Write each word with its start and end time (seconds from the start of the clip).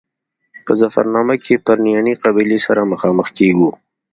په 0.65 0.71
ظفرنامه 0.81 1.35
کې 1.43 1.63
پرنیاني 1.65 2.13
قبیلې 2.23 2.59
سره 2.65 2.89
مخامخ 2.91 3.27
کېږو. 3.37 3.69